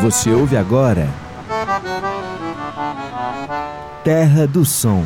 [0.00, 1.06] Você ouve agora
[4.02, 5.04] Terra do Som.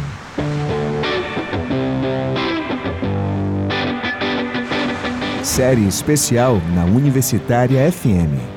[5.42, 8.53] Série especial na Universitária FM.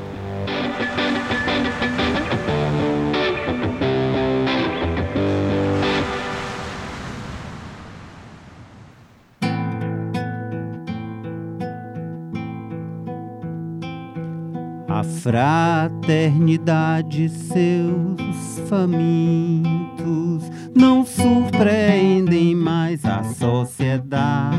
[16.08, 24.58] Fraternidade seus famintos não surpreendem mais a sociedade,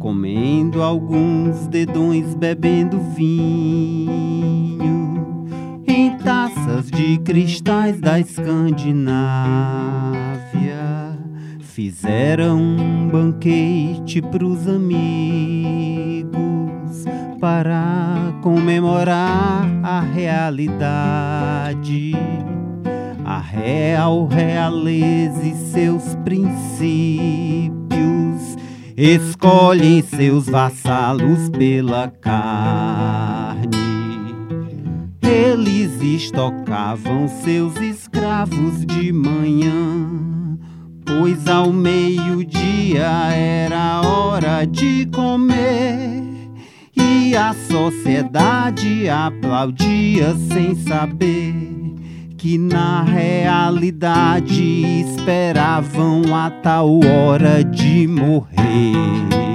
[0.00, 4.26] comendo alguns dedões, bebendo vinho
[5.86, 11.16] em taças de cristais da Escandinávia.
[11.60, 16.51] Fizeram um banquete pros amigos
[17.40, 20.92] para comemorar a realidade,
[23.24, 27.72] a real realeza e seus princípios.
[28.96, 33.66] Escolhem seus vassalos pela carne.
[35.22, 40.58] Eles estocavam seus escravos de manhã,
[41.04, 46.31] pois ao meio-dia era hora de comer
[47.34, 51.54] a sociedade aplaudia sem saber
[52.36, 54.62] que na realidade
[55.06, 59.51] esperavam a tal hora de morrer.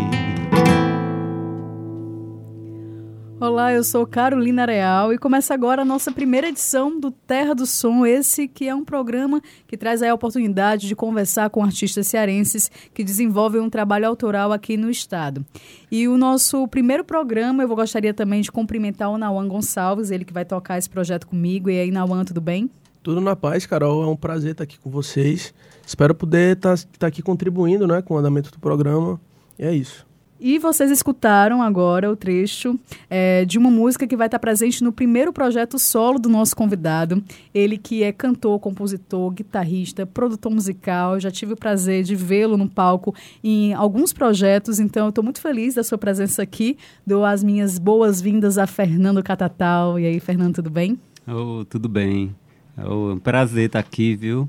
[3.39, 7.67] Olá, eu sou Carolina Real e começa agora a nossa primeira edição do Terra do
[7.67, 12.71] Som, esse que é um programa que traz a oportunidade de conversar com artistas cearenses
[12.95, 15.45] que desenvolvem um trabalho autoral aqui no estado.
[15.91, 20.33] E o nosso primeiro programa, eu gostaria também de cumprimentar o Nauan Gonçalves, ele que
[20.33, 21.69] vai tocar esse projeto comigo.
[21.69, 22.71] E aí, Nauan, tudo bem?
[23.03, 24.01] Tudo na paz, Carol.
[24.01, 25.53] É um prazer estar aqui com vocês.
[25.85, 29.21] Espero poder estar, estar aqui contribuindo né, com o andamento do programa.
[29.59, 30.06] E é isso.
[30.39, 34.91] E vocês escutaram agora o trecho é, de uma música que vai estar presente no
[34.91, 37.23] primeiro projeto solo do nosso convidado.
[37.53, 41.19] Ele que é cantor, compositor, guitarrista, produtor musical.
[41.19, 45.73] Já tive o prazer de vê-lo no palco em alguns projetos, então estou muito feliz
[45.73, 46.77] da sua presença aqui.
[47.05, 49.99] Dou as minhas boas-vindas a Fernando Catatal.
[49.99, 50.99] E aí, Fernando, tudo bem?
[51.27, 52.35] Oh, tudo bem.
[52.77, 54.47] É um prazer estar aqui, viu?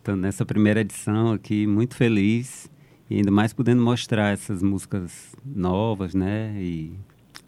[0.00, 2.70] Então, nessa primeira edição aqui, muito feliz
[3.08, 6.54] e ainda mais podendo mostrar essas músicas novas, né?
[6.58, 6.92] E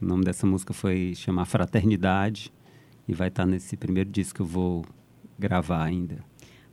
[0.01, 2.53] o nome dessa música foi chamar Fraternidade
[3.07, 4.85] e vai estar nesse primeiro disco que eu vou
[5.39, 6.19] gravar ainda.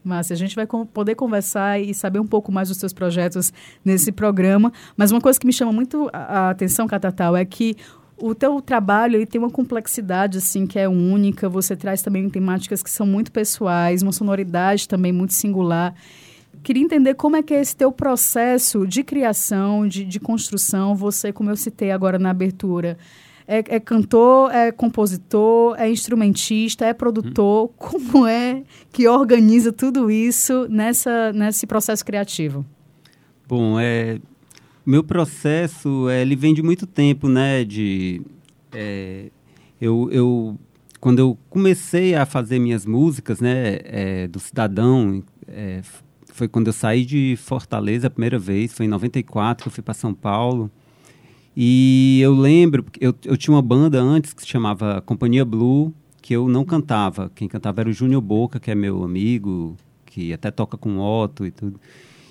[0.03, 3.51] Márcia, a gente vai poder conversar e saber um pouco mais dos seus projetos
[3.83, 4.71] nesse programa.
[4.95, 7.75] Mas uma coisa que me chama muito a atenção, Catatal, é que
[8.17, 11.49] o teu trabalho ele tem uma complexidade assim que é única.
[11.49, 15.95] Você traz também temáticas que são muito pessoais, uma sonoridade também muito singular.
[16.65, 20.95] Queria entender como é que é esse teu processo de criação, de, de construção.
[20.95, 22.97] Você, como eu citei agora na abertura,
[23.47, 27.65] é, é, cantor, é compositor, é instrumentista, é produtor.
[27.65, 27.69] Hum.
[27.77, 32.65] Como é que organiza tudo isso nessa, nesse processo criativo?
[33.47, 34.19] Bom, é,
[34.83, 37.63] meu processo é, ele vem de muito tempo, né?
[37.63, 38.23] De,
[38.71, 39.29] é,
[39.79, 40.59] eu, eu,
[40.99, 43.77] quando eu comecei a fazer minhas músicas, né?
[43.83, 45.83] É, do Cidadão, é,
[46.35, 49.81] foi quando eu saí de Fortaleza a primeira vez, foi em 94 que eu fui
[49.81, 50.69] para São Paulo.
[51.55, 56.35] E eu lembro, eu, eu tinha uma banda antes que se chamava Companhia Blue, que
[56.35, 57.31] eu não cantava.
[57.33, 61.45] Quem cantava era o Júnior Boca, que é meu amigo, que até toca com Otto
[61.45, 61.79] e tudo.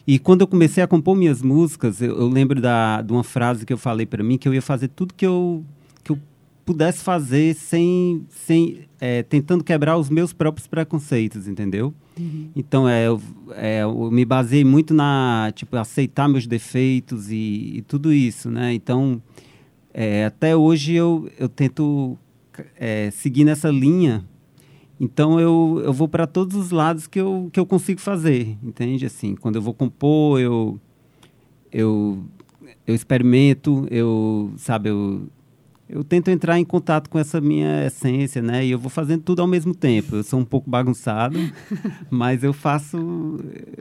[0.06, 3.64] E quando eu comecei a compor minhas músicas, eu, eu lembro da, de uma frase
[3.64, 5.64] que eu falei para mim, que eu ia fazer tudo que eu,
[6.64, 11.94] pudesse fazer sem, sem é, tentando quebrar os meus próprios preconceitos, entendeu?
[12.18, 12.50] Uhum.
[12.56, 13.20] Então, é, eu,
[13.54, 18.72] é, eu me baseei muito na, tipo, aceitar meus defeitos e, e tudo isso, né?
[18.72, 19.20] Então,
[19.92, 22.16] é, até hoje eu, eu tento
[22.76, 24.24] é, seguir nessa linha.
[24.98, 29.04] Então, eu, eu vou para todos os lados que eu, que eu consigo fazer, entende?
[29.04, 30.80] Assim, quando eu vou compor, eu,
[31.70, 32.24] eu,
[32.86, 35.28] eu experimento, eu, sabe, eu
[35.88, 38.64] eu tento entrar em contato com essa minha essência, né?
[38.64, 40.16] E eu vou fazendo tudo ao mesmo tempo.
[40.16, 41.38] Eu sou um pouco bagunçado,
[42.10, 42.96] mas eu faço.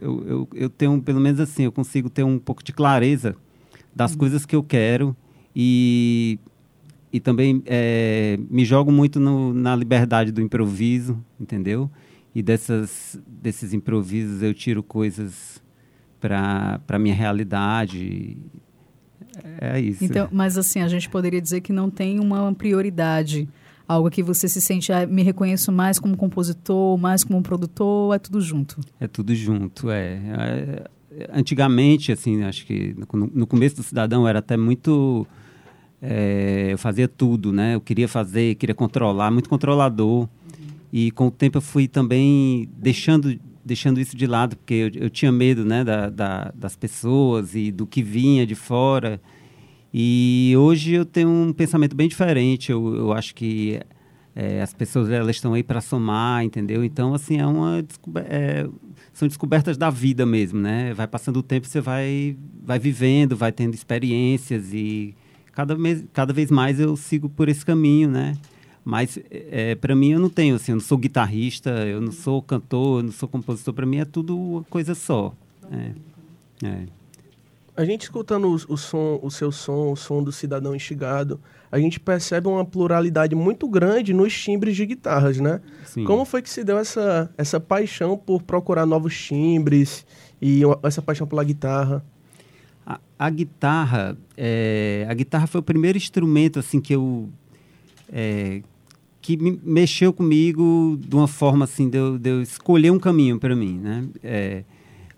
[0.02, 3.36] Eu, eu, eu, tenho, pelo menos assim, eu consigo ter um pouco de clareza
[3.96, 4.18] das uhum.
[4.18, 5.16] coisas que eu quero
[5.56, 6.40] e,
[7.12, 11.90] e também é, me jogo muito no, na liberdade do improviso, entendeu?
[12.36, 15.62] E dessas, desses improvisos eu tiro coisas
[16.20, 18.38] para a minha realidade
[19.60, 20.04] é isso.
[20.04, 23.48] Então, mas assim, a gente poderia dizer que não tem uma prioridade
[23.88, 28.20] Algo que você se sente, ah, me reconheço mais como compositor, mais como produtor, é
[28.20, 28.80] tudo junto?
[29.00, 30.86] É tudo junto, é.
[31.12, 35.28] é antigamente, assim, acho que no, no, começo do Cidadão era até muito...
[36.02, 37.76] É, eu fazia tudo, né?
[37.76, 40.28] Eu queria fazer, queria controlar, muito controlador.
[40.92, 45.10] E com o tempo eu fui também deixando deixando isso de lado, porque eu, eu
[45.10, 49.22] tinha medo né, da, da, das pessoas e do que vinha de fora.
[49.94, 52.72] E hoje eu tenho um pensamento bem diferente.
[52.72, 53.80] Eu, eu acho que
[54.36, 56.84] é, as pessoas elas estão aí para somar, entendeu?
[56.84, 57.86] Então, assim, é uma
[58.26, 58.68] é,
[59.14, 60.94] são descobertas da vida mesmo, né?
[60.94, 65.16] Vai passando o tempo, você vai, vai vivendo, vai tendo experiências e
[65.52, 65.78] cada,
[66.12, 68.34] cada vez mais eu sigo por esse caminho, né?
[68.84, 72.42] Mas, é, para mim, eu não tenho, assim, eu não sou guitarrista, eu não sou
[72.42, 73.74] cantor, eu não sou compositor.
[73.74, 75.34] Para mim, é tudo uma coisa só.
[75.72, 75.92] É.
[76.68, 76.86] é.
[77.76, 81.40] A gente escutando o, o, som, o seu som, o som do Cidadão Instigado,
[81.72, 85.62] a gente percebe uma pluralidade muito grande nos timbres de guitarras, né?
[85.86, 86.04] Sim.
[86.04, 90.06] Como foi que se deu essa, essa paixão por procurar novos timbres
[90.42, 92.04] e essa paixão pela guitarra?
[92.86, 97.30] A, a guitarra, é, a guitarra foi o primeiro instrumento assim que eu
[98.12, 98.62] é,
[99.24, 103.40] que me mexeu comigo de uma forma assim de eu, de eu escolher um caminho
[103.40, 104.06] para mim, né?
[104.22, 104.64] É,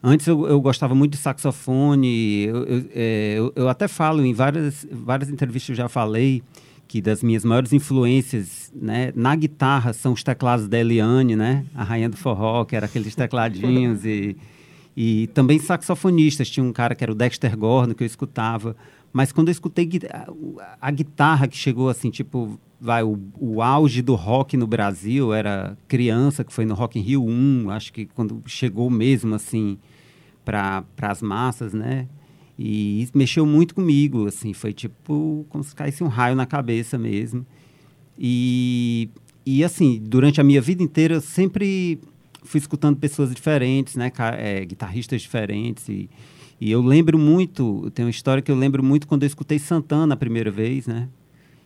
[0.02, 4.86] antes eu, eu, gostava muito de saxofone, eu, eu, é, eu, até falo em várias,
[4.92, 6.44] várias entrevistas eu já falei
[6.88, 11.66] que das minhas maiores influências né, na guitarra são os teclados da Eliane, né?
[11.74, 14.38] A rainha do forró, que era aqueles tecladinhos e,
[14.96, 16.48] e também saxofonistas.
[16.48, 18.76] Tinha um cara que era o Dexter Gordon, que eu escutava.
[19.12, 19.90] Mas quando eu escutei
[20.80, 25.76] a, guitarra que chegou assim, tipo, vai, o, o auge do rock no Brasil era
[25.88, 29.78] criança, que foi no Rock in Rio 1, acho que quando chegou mesmo assim
[30.46, 32.08] para as massas, né?
[32.58, 37.46] E mexeu muito comigo, assim, foi tipo como se caísse um raio na cabeça mesmo.
[38.18, 39.10] E,
[39.46, 42.00] e assim, durante a minha vida inteira eu sempre
[42.44, 44.12] fui escutando pessoas diferentes, né?
[44.38, 46.08] É, guitarristas diferentes e,
[46.62, 50.14] e eu lembro muito, tem uma história que eu lembro muito quando eu escutei Santana
[50.14, 51.10] a primeira vez, né?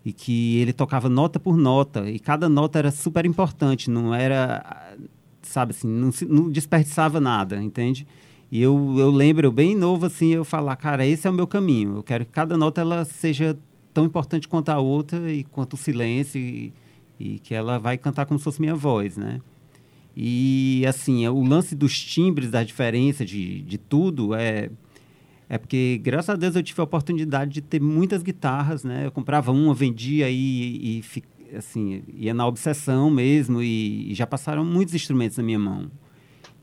[0.10, 4.96] E que ele tocava nota por nota e cada nota era super importante, não era,
[5.44, 8.08] sabe assim, não, não desperdiçava nada, entende?
[8.52, 11.98] E eu, eu lembro, bem novo assim, eu falar, cara, esse é o meu caminho.
[11.98, 13.56] Eu quero que cada nota ela seja
[13.94, 16.74] tão importante quanto a outra e quanto o silêncio e,
[17.20, 19.40] e que ela vai cantar como se fosse minha voz, né?
[20.18, 24.72] E assim, o lance dos timbres, da diferença de, de tudo é
[25.50, 29.07] é porque, graças a Deus, eu tive a oportunidade de ter muitas guitarras, né?
[29.07, 31.04] Eu comprava uma, vendia e, e
[31.57, 35.90] assim, ia na obsessão mesmo e, e, já passaram muitos instrumentos na minha mão.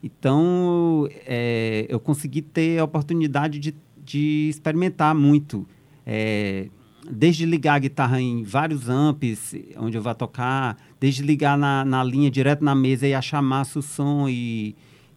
[0.01, 5.67] Então, é, eu consegui ter a oportunidade de, de experimentar muito.
[6.07, 6.69] É,
[7.11, 12.05] desde ligar a guitarra em vários amps, onde eu vou tocar, desde ligar na, na
[12.05, 14.77] linha direto na mesa e achar massa o som e,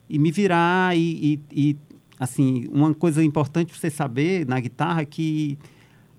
[0.09, 1.77] e me virar e, e, e
[2.19, 5.57] assim, uma coisa importante para você saber na guitarra é que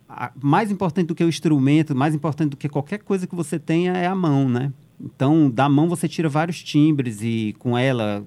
[0.08, 3.58] a, mais importante do que o instrumento, mais importante do que qualquer coisa que você
[3.58, 4.72] tenha é a mão, né?
[4.98, 8.26] Então, da mão você tira vários timbres e com ela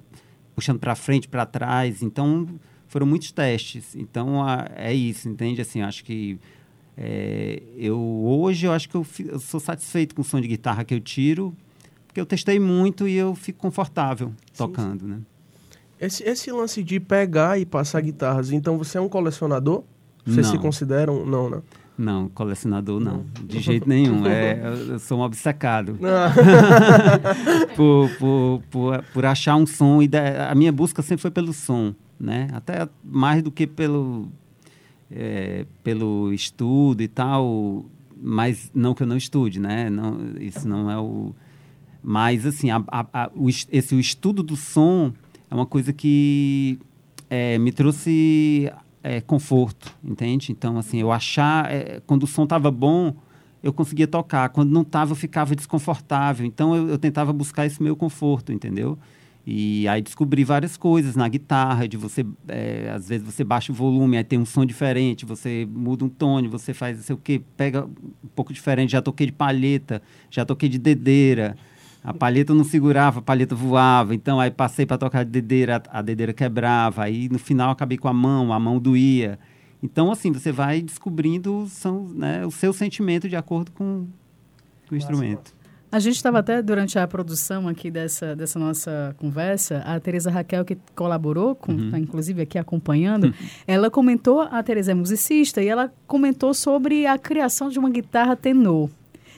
[0.54, 2.02] puxando para frente, para trás.
[2.02, 2.46] Então,
[2.86, 3.94] foram muitos testes.
[3.96, 5.60] Então, a, é isso, entende?
[5.60, 6.38] Assim, acho que
[6.96, 10.84] é, eu hoje eu acho que eu, eu, sou satisfeito com o som de guitarra
[10.84, 11.54] que eu tiro,
[12.06, 15.10] porque eu testei muito e eu fico confortável sim, tocando, sim.
[15.10, 15.20] né?
[16.04, 19.84] Esse, esse lance de pegar e passar guitarras, então você é um colecionador?
[20.26, 20.50] Você não.
[20.50, 21.24] se considera um...
[21.24, 21.62] Não, né?
[21.96, 24.22] Não, colecionador não, de jeito nenhum.
[24.26, 25.96] É, eu sou um obcecado
[27.76, 30.02] por, por, por, por, achar um som.
[30.02, 30.10] E
[30.50, 32.48] a minha busca sempre foi pelo som, né?
[32.52, 34.28] Até mais do que pelo,
[35.10, 37.86] é, pelo estudo e tal.
[38.20, 39.88] Mas não que eu não estude, né?
[39.88, 41.34] Não, isso não é o...
[42.02, 45.12] Mas, assim, a, a, a, o, esse, o estudo do som
[45.54, 46.78] é uma coisa que
[47.30, 48.70] é, me trouxe
[49.02, 50.50] é, conforto, entende?
[50.50, 53.14] Então, assim, eu achar, é, quando o som estava bom,
[53.62, 54.48] eu conseguia tocar.
[54.48, 56.44] Quando não estava, eu ficava desconfortável.
[56.44, 58.98] Então, eu, eu, tentava buscar esse meu conforto, entendeu?
[59.46, 63.74] E aí descobri várias coisas na guitarra, de você, é, às vezes você baixa o
[63.74, 67.18] volume, aí tem um som diferente, você muda um tom, você faz não sei o
[67.18, 68.90] quê, pega um pouco diferente.
[68.90, 71.56] Já toquei de palheta, já toquei de dedeira,
[72.04, 74.14] a palheta não segurava, a palheta voava.
[74.14, 77.02] Então, aí passei para tocar de dedeira, a dedeira quebrava.
[77.02, 79.38] Aí, no final, acabei com a mão, a mão doía.
[79.82, 84.06] Então, assim, você vai descobrindo são, né, o seu sentimento de acordo com,
[84.86, 85.54] com o instrumento.
[85.90, 90.64] A gente estava até durante a produção aqui dessa, dessa nossa conversa, a Teresa Raquel,
[90.64, 91.90] que colaborou, com, uhum.
[91.90, 93.32] tá, inclusive aqui acompanhando, uhum.
[93.66, 98.34] ela comentou, a Teresa é musicista, e ela comentou sobre a criação de uma guitarra
[98.36, 98.90] tenor.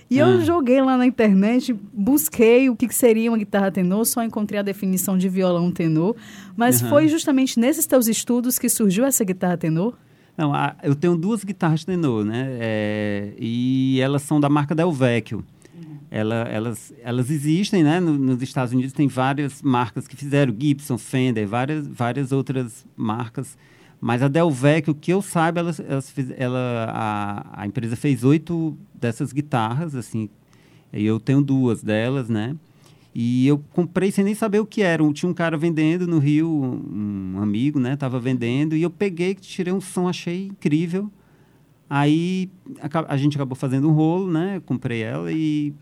[0.08, 0.26] E ah.
[0.26, 4.62] eu joguei lá na internet, busquei o que seria uma guitarra tenor, só encontrei a
[4.62, 6.14] definição de violão tenor.
[6.56, 6.88] Mas uhum.
[6.88, 9.94] foi justamente nesses teus estudos que surgiu essa guitarra tenor?
[10.36, 12.46] Não, a, eu tenho duas guitarras tenor, né?
[12.60, 15.44] É, e elas são da marca Del Vecchio.
[16.10, 17.98] Ela, elas, elas existem, né?
[17.98, 23.56] No, nos Estados Unidos tem várias marcas que fizeram, Gibson, Fender, várias, várias outras marcas.
[24.06, 25.74] Mas a Del Vecchio, que eu saiba, ela,
[26.36, 30.30] ela, a, a empresa fez oito dessas guitarras, assim.
[30.92, 32.54] Eu tenho duas delas, né?
[33.12, 35.02] E eu comprei sem nem saber o que era.
[35.12, 37.96] Tinha um cara vendendo no Rio, um amigo, né?
[37.96, 38.76] Tava vendendo.
[38.76, 41.10] E eu peguei, tirei um som, achei incrível.
[41.90, 42.48] Aí
[42.80, 44.62] a, a gente acabou fazendo um rolo, né?
[44.64, 45.74] comprei ela e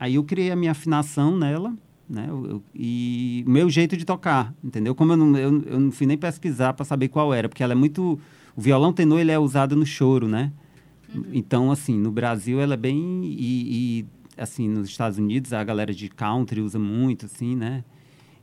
[0.00, 1.74] aí eu criei a minha afinação nela,
[2.08, 2.26] né?
[2.28, 4.94] Eu, eu, e o meu jeito de tocar, entendeu?
[4.94, 7.72] Como eu não, eu, eu não fui nem pesquisar para saber qual era, porque ela
[7.72, 8.18] é muito...
[8.56, 10.52] O violão tenor, ele é usado no choro, né?
[11.14, 11.24] Uhum.
[11.32, 13.24] Então, assim, no Brasil ela é bem...
[13.24, 17.84] E, e assim, nos Estados Unidos, a galera de country usa muito, assim, né?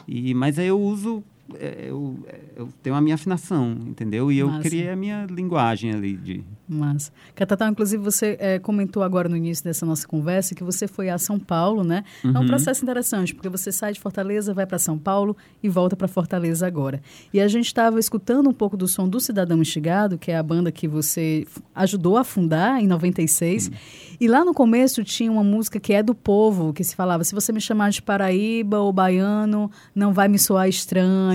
[0.07, 1.23] E, mas aí eu uso
[1.59, 2.17] eu,
[2.55, 4.31] eu, tenho a minha afinação, entendeu?
[4.31, 4.61] E eu Massa.
[4.63, 6.43] criei a minha linguagem ali de.
[6.67, 11.07] Mas, Catatá, inclusive você é, comentou agora no início dessa nossa conversa que você foi
[11.07, 12.03] a São Paulo, né?
[12.23, 12.31] Uhum.
[12.31, 12.47] É um uhum.
[12.47, 16.65] processo interessante, porque você sai de Fortaleza, vai para São Paulo e volta para Fortaleza
[16.65, 16.99] agora.
[17.31, 20.43] E a gente estava escutando um pouco do som do Cidadão Instigado, que é a
[20.43, 23.67] banda que você ajudou a fundar em 96.
[23.67, 23.73] Uhum.
[24.19, 27.35] E lá no começo tinha uma música que é do povo, que se falava: se
[27.35, 31.34] você me chamar de Paraíba ou baiano, não vai me soar estranho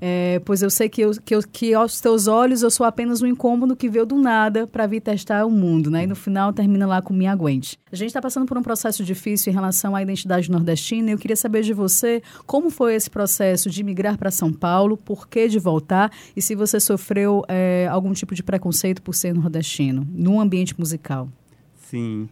[0.00, 3.22] É, pois eu sei que, eu, que, eu, que aos teus olhos eu sou apenas
[3.22, 6.04] um incômodo que veio do nada para vir testar o mundo, né?
[6.04, 7.78] E no final termina lá com Me Aguente.
[7.90, 11.18] A gente está passando por um processo difícil em relação à identidade nordestina e eu
[11.18, 15.48] queria saber de você como foi esse processo de migrar para São Paulo, por que
[15.48, 20.40] de voltar e se você sofreu é, algum tipo de preconceito por ser nordestino, no
[20.40, 21.28] ambiente musical.
[21.76, 22.28] Sim.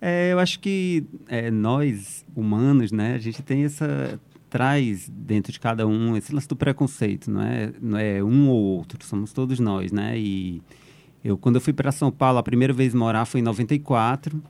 [0.00, 5.60] É, eu acho que é, nós, humanos, né, a gente tem essa traz dentro de
[5.60, 9.58] cada um esse lance do preconceito, não é, não é um ou outro, somos todos
[9.58, 10.18] nós, né?
[10.18, 10.62] E
[11.24, 14.42] eu, quando eu fui para São Paulo, a primeira vez morar foi em 94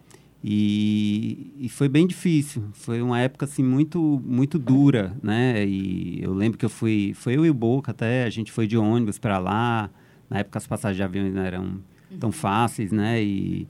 [0.42, 2.64] e, e foi bem difícil.
[2.72, 5.66] Foi uma época, assim, muito, muito dura, né?
[5.66, 8.66] E eu lembro que eu fui, foi eu e o Boca até, a gente foi
[8.66, 9.90] de ônibus para lá.
[10.30, 11.80] Na época as passagens de avião não eram
[12.20, 13.22] tão fáceis, né?
[13.22, 13.66] E,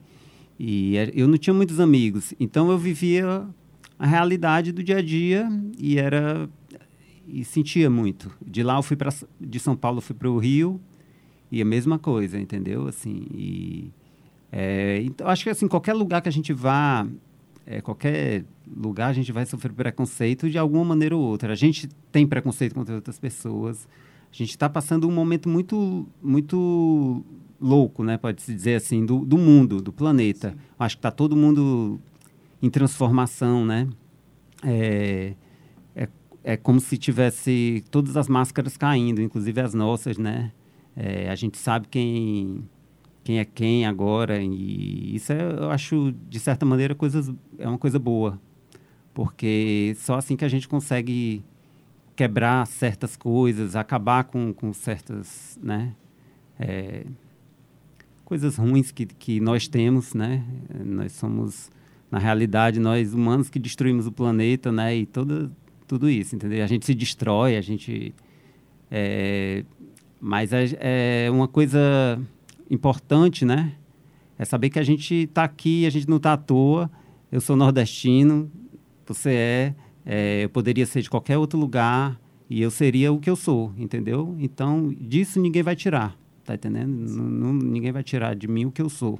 [0.58, 3.46] e eu não tinha muitos amigos, então eu vivia
[3.98, 6.48] a realidade do dia a dia e era
[7.26, 8.30] e sentia muito.
[8.44, 10.80] De lá eu fui para de São Paulo fui para o Rio
[11.50, 12.86] e a mesma coisa, entendeu?
[12.86, 13.90] Assim, e
[14.50, 17.06] é, então acho que assim qualquer lugar que a gente vá,
[17.66, 21.52] é, qualquer lugar a gente vai sofrer preconceito de alguma maneira ou outra.
[21.52, 23.88] A gente tem preconceito contra outras pessoas.
[24.30, 27.24] A gente está passando um momento muito muito
[27.60, 28.16] louco, né?
[28.16, 30.54] Pode se dizer assim do, do mundo, do planeta.
[30.78, 32.00] Acho que está todo mundo
[32.62, 33.88] em transformação, né?
[34.64, 35.34] É,
[35.94, 36.08] é,
[36.42, 40.52] é como se tivesse todas as máscaras caindo, inclusive as nossas, né?
[40.96, 42.64] É, a gente sabe quem
[43.22, 47.76] quem é quem agora e isso é, eu acho de certa maneira coisas é uma
[47.76, 48.40] coisa boa
[49.12, 51.44] porque só assim que a gente consegue
[52.16, 55.94] quebrar certas coisas acabar com, com certas né
[56.58, 57.04] é,
[58.24, 60.42] coisas ruins que, que nós temos né
[60.84, 61.70] nós somos
[62.10, 64.96] na realidade, nós humanos que destruímos o planeta, né?
[64.96, 65.50] E todo,
[65.86, 66.64] tudo isso, entendeu?
[66.64, 68.14] A gente se destrói, a gente...
[68.90, 69.64] É,
[70.20, 72.20] mas é, é uma coisa
[72.70, 73.74] importante, né?
[74.38, 76.90] É saber que a gente está aqui, a gente não está à toa.
[77.30, 78.50] Eu sou nordestino,
[79.06, 79.74] você é,
[80.06, 83.72] é, eu poderia ser de qualquer outro lugar e eu seria o que eu sou,
[83.76, 84.34] entendeu?
[84.38, 86.88] Então, disso ninguém vai tirar, tá entendendo?
[87.62, 89.18] ninguém vai tirar de mim o que eu sou,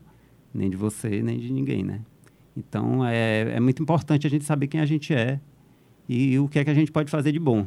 [0.55, 2.01] nem de você, nem de ninguém, né?
[2.59, 5.39] Então, é, é muito importante a gente saber quem a gente é
[6.09, 7.67] e, e o que é que a gente pode fazer de bom.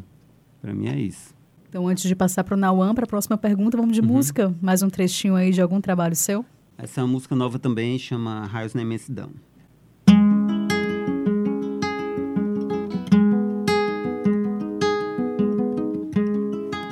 [0.61, 1.33] Para mim é isso.
[1.69, 4.07] Então, antes de passar para o Nauan, para a próxima pergunta, vamos de uhum.
[4.07, 4.53] música.
[4.61, 6.45] Mais um trechinho aí de algum trabalho seu?
[6.77, 9.29] Essa é uma música nova também, chama Raios na Imensidão.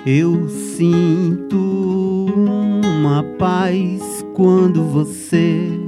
[0.06, 2.26] Eu sinto
[2.82, 5.79] uma paz quando você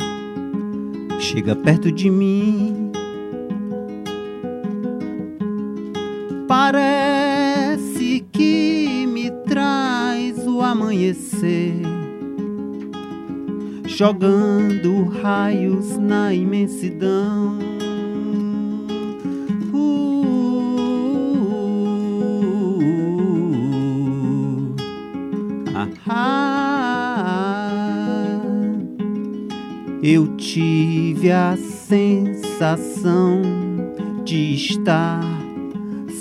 [1.31, 2.91] chega perto de mim.
[6.45, 11.81] Parece que me traz o amanhecer,
[13.88, 17.70] jogando raios na imensidão.
[31.21, 33.43] Tive a sensação
[34.25, 35.21] de estar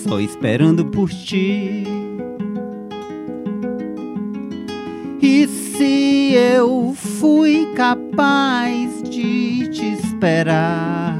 [0.04, 1.84] só esperando por ti.
[5.22, 11.18] E se eu fui capaz de te esperar,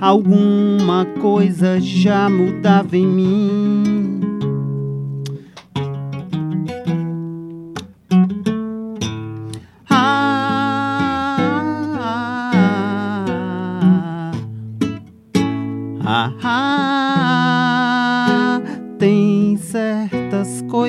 [0.00, 3.79] alguma coisa já mudava em mim.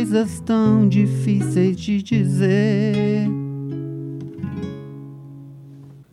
[0.01, 3.27] Coisas tão difíceis de dizer.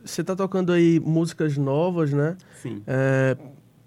[0.04, 2.37] Você está tocando aí músicas novas, né?
[2.61, 2.83] Sim.
[2.87, 3.35] É,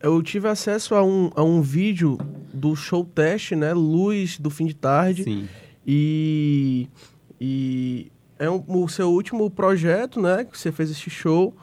[0.01, 2.17] eu tive acesso a um, a um vídeo
[2.51, 3.74] do show teste, né?
[3.75, 5.24] Luz do fim de tarde.
[5.24, 5.48] Sim.
[5.86, 6.89] E,
[7.39, 10.46] e é um, o seu último projeto, né?
[10.46, 11.55] Que você fez esse show.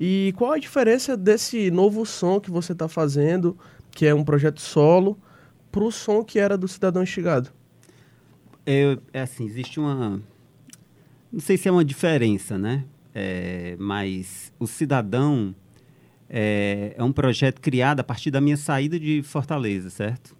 [0.00, 3.58] E qual a diferença desse novo som que você está fazendo,
[3.90, 5.18] que é um projeto solo,
[5.70, 7.50] para o som que era do Cidadão Instigado?
[8.66, 10.22] É, é assim, existe uma.
[11.32, 12.84] Não sei se é uma diferença, né?
[13.14, 15.54] É, mas o Cidadão
[16.28, 20.36] é, é, um projeto criado a partir da minha saída de Fortaleza, certo?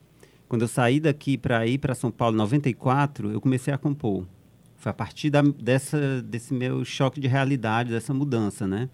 [0.49, 4.27] Quando eu saí daqui para ir para São Paulo em 94, eu comecei a compor.
[4.77, 8.89] Foi a partir da, dessa, desse meu choque de realidade, dessa mudança, né?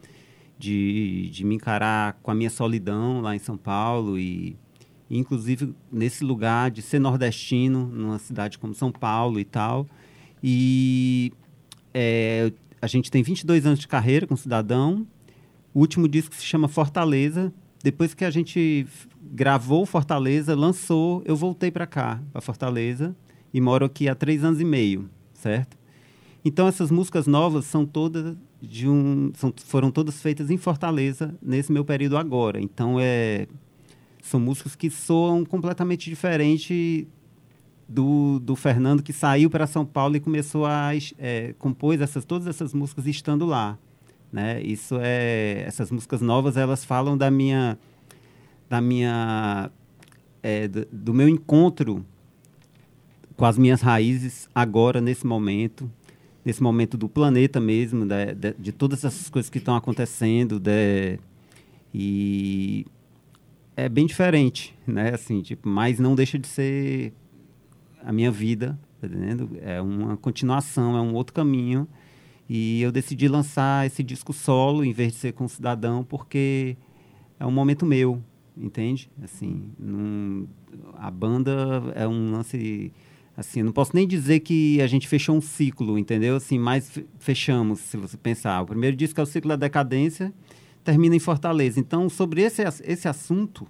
[0.59, 4.57] De, de me encarar com a minha solidão lá em São Paulo e
[5.19, 9.87] inclusive nesse lugar de ser nordestino, numa cidade como São Paulo e tal.
[10.43, 11.33] E
[11.93, 15.07] é, a gente tem 22 anos de carreira com Cidadão.
[15.75, 17.53] O último disco se chama Fortaleza.
[17.83, 18.87] Depois que a gente
[19.33, 23.17] gravou Fortaleza, lançou, eu voltei para cá, para Fortaleza,
[23.53, 25.79] e moro aqui há três anos e meio, certo?
[26.45, 31.73] Então essas músicas novas são todas de um, são, foram todas feitas em Fortaleza nesse
[31.73, 32.61] meu período agora.
[32.61, 33.47] Então é
[34.23, 37.09] são músicos que soam completamente diferente
[37.89, 41.55] do, do Fernando que saiu para São Paulo e começou a é,
[42.01, 43.77] essas, todas essas músicas estando lá.
[44.33, 44.63] Né?
[44.63, 47.77] Isso é essas músicas novas elas falam da minha
[48.69, 49.69] da minha
[50.41, 52.07] é, do, do, meu encontro
[53.37, 55.91] com as minhas raízes agora nesse momento
[56.45, 61.19] nesse momento do planeta mesmo de, de, de todas essas coisas que estão acontecendo de,
[61.93, 62.87] e
[63.77, 65.15] é bem diferente, né?
[65.15, 67.13] Assim, tipo, mas não deixa de ser
[68.03, 69.51] a minha vida, tá entendendo?
[69.63, 71.89] É uma continuação, é um outro caminho.
[72.49, 76.77] E eu decidi lançar esse disco solo em vez de ser com cidadão, porque
[77.39, 78.23] é um momento meu,
[78.57, 79.11] entende?
[79.23, 80.49] Assim, num,
[80.95, 81.53] a banda
[81.95, 82.93] é um lance
[83.37, 86.37] assim, não posso nem dizer que a gente fechou um ciclo, entendeu?
[86.37, 88.61] Assim, mas fechamos, se você pensar.
[88.61, 90.33] O primeiro disco é o ciclo da decadência,
[90.85, 91.79] termina em Fortaleza.
[91.79, 93.67] Então, sobre esse, esse assunto,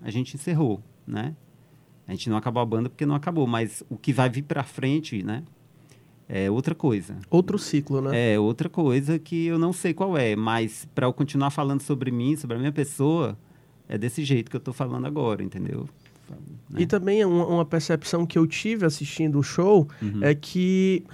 [0.00, 1.34] a gente encerrou, né?
[2.06, 4.62] A gente não acabou a banda porque não acabou, mas o que vai vir para
[4.62, 5.42] frente, né?
[6.28, 7.16] É outra coisa.
[7.30, 8.34] Outro ciclo, né?
[8.34, 12.10] É outra coisa que eu não sei qual é, mas para eu continuar falando sobre
[12.10, 13.38] mim, sobre a minha pessoa,
[13.88, 15.88] é desse jeito que eu estou falando agora, entendeu?
[16.70, 16.82] Né?
[16.82, 20.20] E também uma, uma, percepção que eu tive assistindo o show uhum.
[20.22, 21.04] é que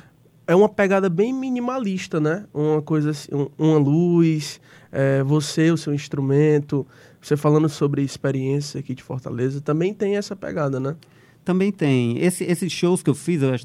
[0.51, 2.45] é uma pegada bem minimalista, né?
[2.53, 4.61] Uma coisa assim, um, uma luz,
[4.91, 6.85] é, você, o seu instrumento,
[7.23, 10.97] você falando sobre experiência aqui de Fortaleza, também tem essa pegada, né?
[11.45, 12.19] Também tem.
[12.19, 13.65] Esse, esses shows que eu fiz, eu acho,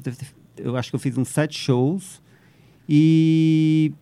[0.56, 2.22] eu acho que eu fiz uns sete shows
[2.88, 3.92] e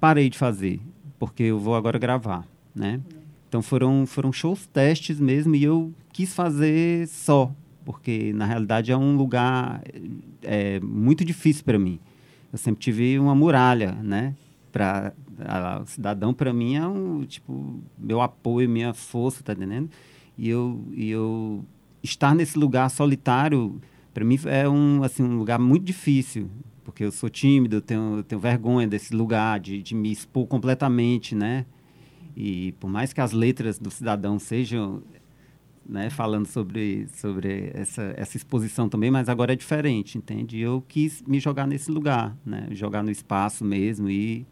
[0.00, 0.80] parei de fazer,
[1.20, 3.00] porque eu vou agora gravar, né?
[3.48, 7.54] Então foram, foram shows testes mesmo e eu quis fazer só,
[7.88, 9.82] porque na realidade é um lugar
[10.42, 11.98] é, muito difícil para mim
[12.52, 14.34] eu sempre tive uma muralha, né?
[14.72, 15.12] Para
[15.82, 19.90] o cidadão para mim é um tipo meu apoio, minha força, tá entendendo?
[20.36, 21.64] E eu e eu
[22.02, 23.80] estar nesse lugar solitário
[24.12, 26.50] para mim é um assim um lugar muito difícil,
[26.84, 30.46] porque eu sou tímido, eu tenho, eu tenho vergonha desse lugar de, de me expor
[30.46, 31.66] completamente, né?
[32.36, 35.02] E por mais que as letras do cidadão sejam
[35.88, 40.58] né, falando sobre, sobre essa, essa exposição também, mas agora é diferente, entende?
[40.58, 44.46] Eu quis me jogar nesse lugar, né, jogar no espaço mesmo e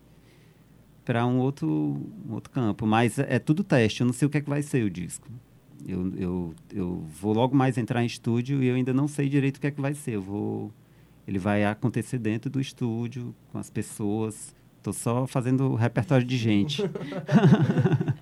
[1.05, 2.87] para um outro, um outro campo.
[2.87, 5.29] Mas é, tudo teste, eu não sei o que é que vai ser o disco.
[5.87, 9.59] Eu, eu, eu vou logo mais entrar em estúdio e eu ainda não sei direito
[9.59, 10.12] o que é que vai ser.
[10.12, 10.72] Eu vou,
[11.29, 14.55] ele vai acontecer dentro do estúdio, com as pessoas.
[14.79, 16.83] Estou só fazendo repertório de gente.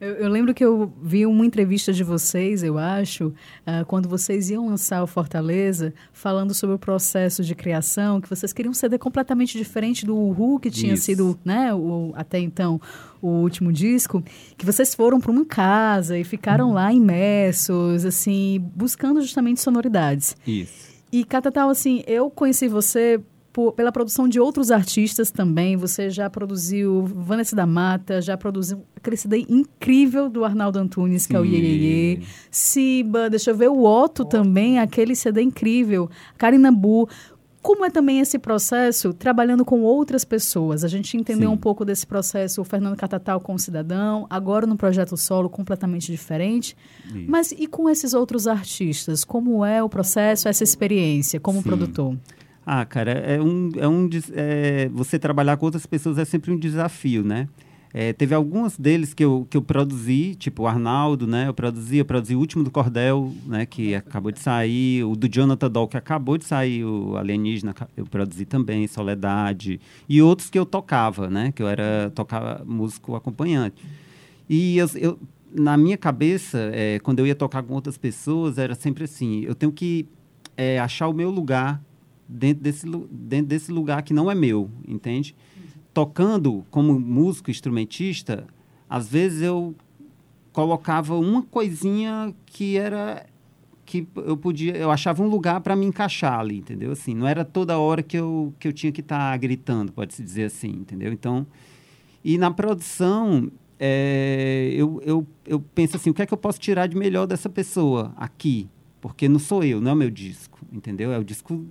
[0.00, 4.48] Eu, eu, lembro que eu vi uma entrevista de vocês, eu acho, uh, quando vocês
[4.48, 8.96] iam lançar o Fortaleza, falando sobre o processo de criação, que vocês queriam um CD
[8.96, 11.04] completamente diferente do Uhu, que tinha Isso.
[11.04, 12.80] sido, né, o, até então,
[13.20, 14.22] o último disco,
[14.56, 16.74] que vocês foram para uma casa e ficaram uhum.
[16.74, 20.36] lá imersos, assim, buscando justamente sonoridades.
[20.46, 20.96] Isso.
[21.10, 23.20] E, Catatal, assim, eu conheci você
[23.58, 25.76] por, pela produção de outros artistas também.
[25.76, 31.34] Você já produziu Vanessa da Mata, já produziu aquele CD incrível do Arnaldo Antunes, que
[31.34, 32.20] é o Iê,
[32.52, 34.26] Siba, deixa eu ver, o Otto oh.
[34.26, 36.08] também, aquele CD incrível.
[36.36, 37.08] Karina Bu.
[37.60, 40.84] Como é também esse processo trabalhando com outras pessoas?
[40.84, 41.54] A gente entendeu Sim.
[41.56, 46.12] um pouco desse processo, o Fernando Catatal com o Cidadão, agora no projeto solo completamente
[46.12, 46.76] diferente.
[47.06, 47.24] Isso.
[47.26, 49.24] Mas e com esses outros artistas?
[49.24, 51.64] Como é o processo, essa experiência como Sim.
[51.64, 52.16] produtor?
[52.70, 56.58] Ah, cara, é um, é um é, você trabalhar com outras pessoas é sempre um
[56.58, 57.48] desafio, né?
[57.94, 61.48] É, teve alguns deles que eu, que eu produzi, tipo o Arnaldo, né?
[61.48, 63.64] Eu produzi, eu produzi o último do Cordel, né?
[63.64, 68.04] Que acabou de sair, o do Jonathan Doll, que acabou de sair, o Alienígena, eu
[68.04, 71.50] produzi também, Soledade, e outros que eu tocava, né?
[71.52, 73.82] Que eu era, tocava músico acompanhante.
[74.46, 75.18] E eu, eu
[75.50, 79.54] na minha cabeça, é, quando eu ia tocar com outras pessoas, era sempre assim, eu
[79.54, 80.06] tenho que
[80.54, 81.87] é, achar o meu lugar
[82.28, 85.34] dentro desse, dentro desse lugar que não é meu, entende?
[85.94, 88.46] Tocando como músico, instrumentista,
[88.88, 89.74] às vezes eu
[90.52, 93.26] colocava uma coisinha que era
[93.86, 96.92] que eu podia, eu achava um lugar para me encaixar ali, entendeu?
[96.92, 100.12] Assim, não era toda hora que eu, que eu tinha que estar tá gritando, pode
[100.12, 101.10] se dizer assim, entendeu?
[101.10, 101.46] Então,
[102.22, 106.60] e na produção, é, eu, eu, eu penso assim, o que é que eu posso
[106.60, 108.68] tirar de melhor dessa pessoa aqui?
[109.00, 111.10] Porque não sou eu, não é o meu disco, entendeu?
[111.10, 111.64] É o disco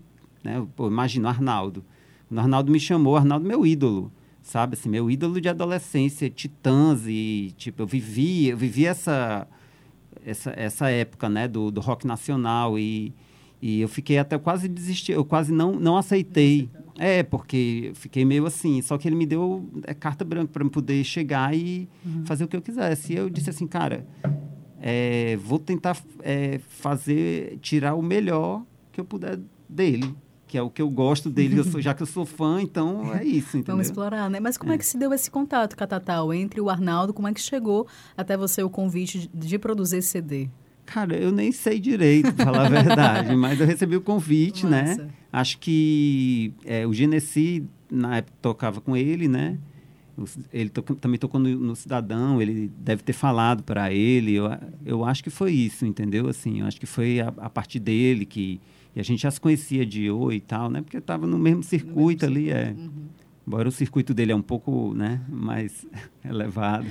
[0.43, 0.65] né?
[0.76, 1.84] Pô, imagina o Arnaldo.
[2.30, 4.73] O Arnaldo me chamou, o Arnaldo meu ídolo, sabe?
[4.73, 9.47] Assim, meu ídolo de adolescência, Titãs e, tipo, eu vivi, eu vivi essa,
[10.26, 13.13] essa, essa época, né, do, do rock nacional e,
[13.62, 16.69] e eu fiquei até quase desistir, eu quase não, não aceitei.
[17.00, 21.04] É, porque fiquei meio assim, só que ele me deu é, carta branca para poder
[21.04, 22.26] chegar e uhum.
[22.26, 23.13] fazer o que eu quisesse.
[23.13, 24.08] E eu disse assim, cara,
[24.82, 30.15] é, vou tentar é, fazer, tirar o melhor que eu puder dele
[30.48, 33.14] que é o que eu gosto dele, eu sou, já que eu sou fã, então
[33.14, 33.76] é isso, entendeu?
[33.76, 34.40] Vamos explorar, né?
[34.40, 34.76] Mas como é.
[34.76, 38.38] é que se deu esse contato, Catatal, entre o Arnaldo, como é que chegou até
[38.38, 40.50] você o convite de, de produzir esse CD?
[40.86, 44.84] Cara, eu nem sei direito, pra falar a verdade, mas eu recebi o convite, né?
[44.84, 45.04] Nossa.
[45.04, 45.10] né?
[45.34, 49.58] Acho que é, o Genesi, na época, tocava com ele, né?
[50.52, 54.34] Ele to também tocou no, no, Cidadão, ele deve ter falado para ele.
[54.34, 54.46] Eu,
[54.84, 56.28] eu acho que foi isso, entendeu?
[56.28, 58.60] Assim, eu acho que foi a, a partir dele que
[58.98, 60.82] e a gente já se conhecia de oi e tal, né?
[60.82, 62.82] Porque estava no mesmo circuito no mesmo ali, circuito.
[62.82, 62.84] é.
[62.84, 63.06] Uhum.
[63.46, 65.86] Embora o circuito dele é um pouco, né, mais
[66.28, 66.88] elevado.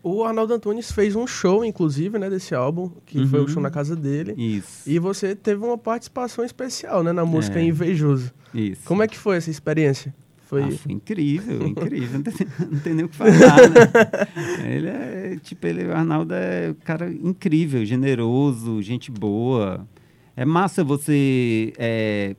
[0.00, 3.26] O Arnaldo Antunes fez um show, inclusive, né, desse álbum, que uhum.
[3.26, 4.32] foi o show na casa dele.
[4.38, 4.88] Isso.
[4.88, 7.64] E você teve uma participação especial, né, na música é.
[7.64, 8.32] Invejoso.
[8.54, 8.82] Isso.
[8.84, 10.14] Como é que foi essa experiência?
[10.42, 12.12] Foi, ah, foi incrível, incrível.
[12.12, 14.72] Não tem, não tem nem o que falar, né?
[14.72, 19.84] Ele é, tipo, ele, o Arnaldo é um cara incrível, generoso, gente boa.
[20.36, 22.36] É massa você é,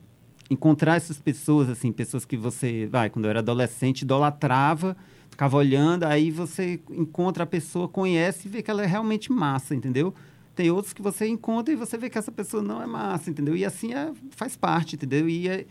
[0.51, 4.95] encontrar essas pessoas, assim, pessoas que você, vai, quando eu era adolescente, idolatrava,
[5.31, 9.73] ficava olhando, aí você encontra a pessoa, conhece e vê que ela é realmente massa,
[9.73, 10.13] entendeu?
[10.55, 13.55] Tem outros que você encontra e você vê que essa pessoa não é massa, entendeu?
[13.55, 15.27] E assim é, faz parte, entendeu?
[15.27, 15.65] E, é,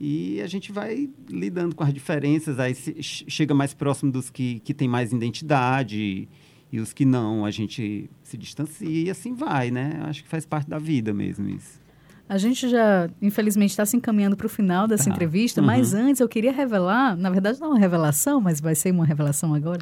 [0.00, 4.60] e a gente vai lidando com as diferenças, aí se, chega mais próximo dos que,
[4.60, 6.00] que tem mais identidade.
[6.00, 6.28] E,
[6.72, 10.00] e os que não, a gente se distancia e assim vai, né?
[10.04, 11.82] Acho que faz parte da vida mesmo isso.
[12.28, 15.66] A gente já, infelizmente, está se encaminhando para o final dessa ah, entrevista, uhum.
[15.66, 19.04] mas antes eu queria revelar, na verdade não é uma revelação, mas vai ser uma
[19.04, 19.80] revelação agora,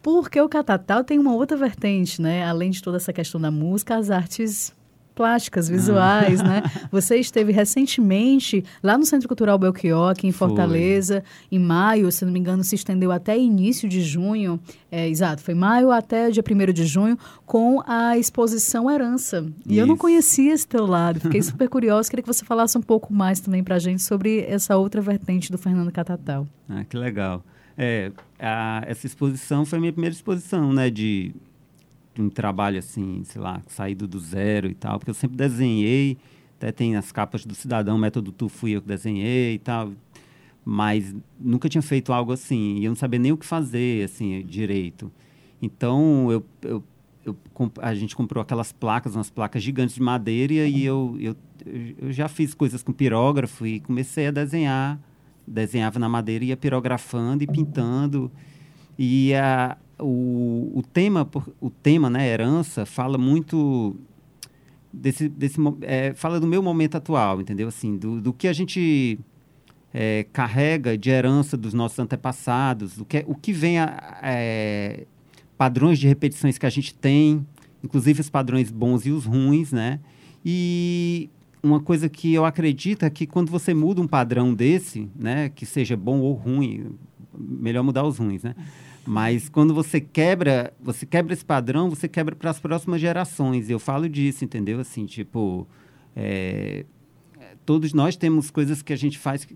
[0.00, 2.42] porque o Catatal tem uma outra vertente, né?
[2.46, 4.72] Além de toda essa questão da música, as artes
[5.20, 6.44] plásticas, visuais, ah.
[6.44, 6.62] né?
[6.90, 11.58] Você esteve recentemente lá no Centro Cultural Belchior, aqui em Fortaleza, foi.
[11.58, 14.58] em maio, se não me engano, se estendeu até início de junho,
[14.90, 19.44] é, exato, foi maio até dia 1 de junho, com a exposição Herança.
[19.66, 19.80] E Isso.
[19.80, 23.12] eu não conhecia esse teu lado, fiquei super curiosa, queria que você falasse um pouco
[23.12, 26.48] mais também para a gente sobre essa outra vertente do Fernando Catatal.
[26.66, 27.44] Ah, que legal.
[27.76, 31.34] É, a, essa exposição foi a minha primeira exposição, né, de de
[32.20, 36.18] um trabalho assim, sei lá, saído do zero e tal, porque eu sempre desenhei,
[36.56, 39.92] até tem as capas do Cidadão, Método Tu fui eu que desenhei e tal,
[40.64, 44.44] mas nunca tinha feito algo assim, e eu não sabia nem o que fazer, assim,
[44.46, 45.10] direito.
[45.60, 46.84] Então, eu, eu,
[47.24, 47.36] eu
[47.80, 51.36] a gente comprou aquelas placas, umas placas gigantes de madeira, e eu, eu,
[51.98, 54.98] eu já fiz coisas com pirógrafo e comecei a desenhar,
[55.46, 58.30] desenhava na madeira, ia pirografando e pintando,
[58.98, 61.28] e a o, o tema,
[61.60, 63.96] o tema, né, herança, fala muito
[64.92, 67.68] desse, desse é, fala do meu momento atual, entendeu?
[67.68, 69.18] Assim, do, do que a gente
[69.92, 75.06] é, carrega de herança dos nossos antepassados, o que, o que vem a, é,
[75.56, 77.46] padrões de repetições que a gente tem,
[77.82, 80.00] inclusive os padrões bons e os ruins, né?
[80.44, 81.28] E
[81.62, 85.66] uma coisa que eu acredito é que quando você muda um padrão desse, né, que
[85.66, 86.94] seja bom ou ruim,
[87.38, 88.54] melhor mudar os ruins, né?
[89.06, 93.70] Mas quando você quebra, você quebra esse padrão, você quebra para as próximas gerações.
[93.70, 94.78] Eu falo disso, entendeu?
[94.78, 95.66] Assim, tipo,
[96.14, 96.84] é,
[97.64, 99.46] todos nós temos coisas que a gente faz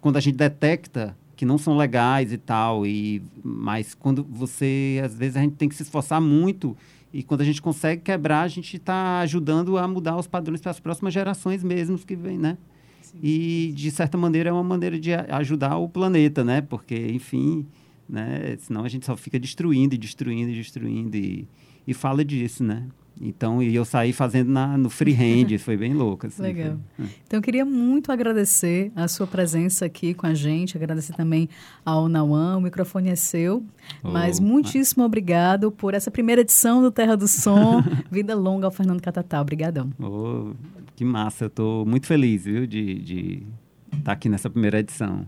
[0.00, 5.14] quando a gente detecta que não são legais e tal e mas quando você às
[5.14, 6.76] vezes a gente tem que se esforçar muito
[7.12, 10.70] e quando a gente consegue quebrar a gente está ajudando a mudar os padrões para
[10.70, 12.58] as próximas gerações mesmo que vêm né
[13.02, 13.18] Sim.
[13.22, 17.66] e de certa maneira é uma maneira de ajudar o planeta né porque enfim
[18.08, 21.48] né senão a gente só fica destruindo e destruindo e destruindo e,
[21.86, 22.88] e fala disso né
[23.20, 26.26] então, e eu saí fazendo na, no freehand, foi bem louco.
[26.26, 26.78] Assim, Legal.
[26.96, 27.04] Foi.
[27.04, 27.08] É.
[27.26, 31.48] Então, eu queria muito agradecer a sua presença aqui com a gente, agradecer também
[31.84, 33.64] ao Nauan, o microfone é seu,
[34.02, 38.72] oh, mas muitíssimo obrigado por essa primeira edição do Terra do Som, vida longa ao
[38.72, 39.90] Fernando Catatal, obrigadão.
[40.00, 40.52] Oh,
[40.96, 43.42] que massa, eu estou muito feliz, viu, de, de
[43.86, 45.24] estar tá aqui nessa primeira edição.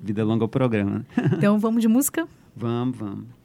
[0.00, 1.04] Vida longa ao programa.
[1.36, 2.28] Então, vamos de música?
[2.56, 3.42] Vamos, vamos.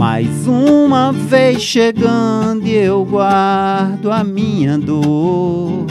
[0.00, 5.84] Mais uma vez chegando e eu guardo a minha dor.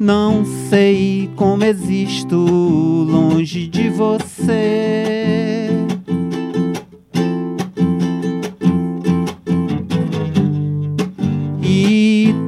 [0.00, 5.61] Não sei como existo longe de você.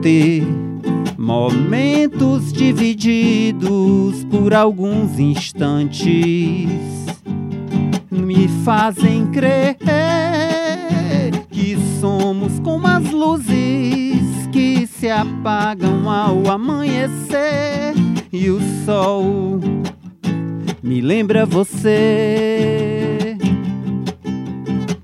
[0.05, 0.47] Ter
[1.17, 6.69] momentos divididos por alguns instantes
[8.11, 9.79] me fazem crer
[11.51, 17.95] que somos como as luzes que se apagam ao amanhecer
[18.31, 19.59] e o sol
[20.83, 23.39] me lembra você.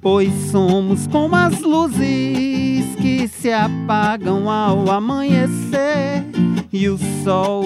[0.03, 2.60] Pois somos como as luzes
[2.97, 6.25] que se apagam ao amanhecer
[6.73, 7.65] e o sol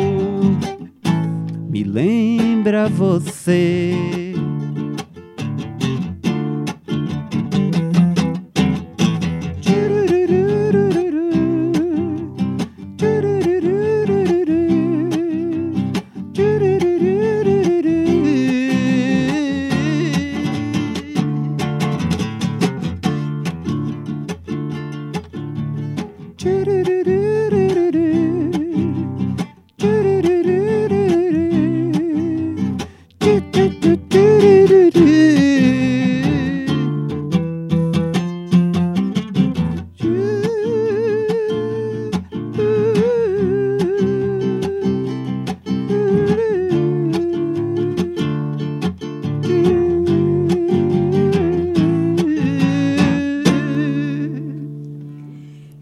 [1.69, 4.24] me lembra você.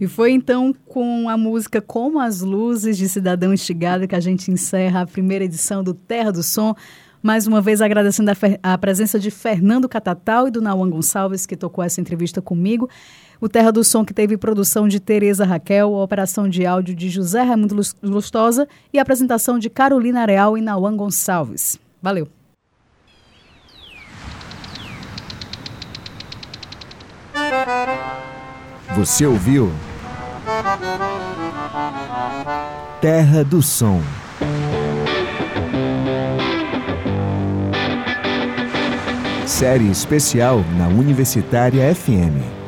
[0.09, 5.03] Foi então com a música Como as Luzes de Cidadão Estigado que a gente encerra
[5.03, 6.75] a primeira edição do Terra do Som.
[7.23, 8.35] Mais uma vez agradecendo a,
[8.73, 12.91] a presença de Fernando Catatal e do Nauan Gonçalves, que tocou essa entrevista comigo.
[13.41, 17.09] O Terra do Som, que teve produção de Tereza Raquel, a operação de áudio de
[17.09, 21.79] José Raimundo Lustosa e a apresentação de Carolina Areal e Nauan Gonçalves.
[22.01, 22.29] Valeu!
[28.97, 29.71] Você ouviu?
[33.01, 34.03] Terra do Som.
[39.47, 42.62] Série especial na Universitária FM.